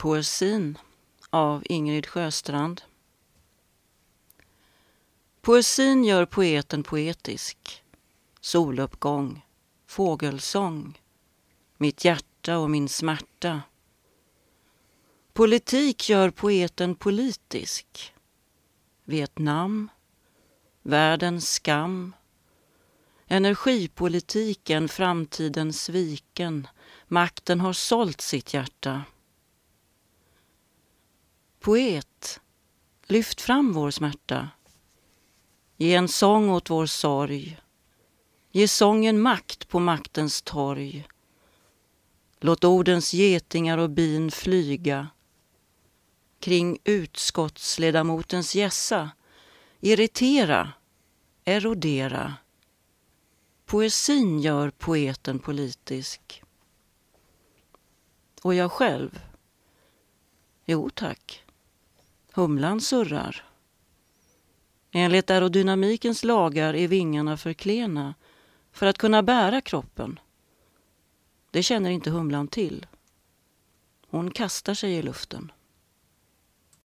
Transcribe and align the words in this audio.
Poesin 0.00 0.78
av 1.30 1.62
Ingrid 1.64 2.06
Sjöstrand. 2.06 2.82
Poesin 5.40 6.04
gör 6.04 6.26
poeten 6.26 6.82
poetisk. 6.82 7.82
Soluppgång, 8.40 9.46
fågelsång, 9.86 11.00
mitt 11.76 12.04
hjärta 12.04 12.58
och 12.58 12.70
min 12.70 12.88
smärta. 12.88 13.62
Politik 15.32 16.08
gör 16.08 16.30
poeten 16.30 16.94
politisk. 16.94 18.14
Vietnam, 19.04 19.88
världens 20.82 21.52
skam, 21.52 22.14
energipolitiken, 23.26 24.88
framtiden 24.88 25.72
sviken, 25.72 26.68
makten 27.08 27.60
har 27.60 27.72
sålt 27.72 28.20
sitt 28.20 28.54
hjärta. 28.54 29.04
Poet, 31.60 32.40
lyft 33.06 33.40
fram 33.40 33.72
vår 33.72 33.90
smärta. 33.90 34.48
Ge 35.76 35.94
en 35.94 36.08
sång 36.08 36.50
åt 36.50 36.70
vår 36.70 36.86
sorg. 36.86 37.60
Ge 38.50 38.68
sången 38.68 39.20
makt 39.20 39.68
på 39.68 39.78
maktens 39.78 40.42
torg. 40.42 41.08
Låt 42.38 42.64
ordens 42.64 43.14
getingar 43.14 43.78
och 43.78 43.90
bin 43.90 44.30
flyga 44.30 45.08
kring 46.38 46.78
utskottsledamotens 46.84 48.54
gässa, 48.54 49.10
irritera, 49.80 50.72
erodera. 51.44 52.34
Poesin 53.64 54.40
gör 54.40 54.70
poeten 54.70 55.38
politisk. 55.38 56.42
Och 58.42 58.54
jag 58.54 58.72
själv? 58.72 59.20
Jo 60.64 60.90
tack. 60.90 61.44
Humlan 62.32 62.80
surrar. 62.80 63.44
Enligt 64.92 65.30
aerodynamikens 65.30 66.24
lagar 66.24 66.74
är 66.74 66.88
vingarna 66.88 67.36
för 67.36 67.52
klena 67.52 68.14
för 68.72 68.86
att 68.86 68.98
kunna 68.98 69.22
bära 69.22 69.60
kroppen. 69.60 70.18
Det 71.50 71.62
känner 71.62 71.90
inte 71.90 72.10
humlan 72.10 72.48
till. 72.48 72.86
Hon 74.08 74.30
kastar 74.30 74.74
sig 74.74 74.92
i 74.92 75.02
luften. 75.02 75.52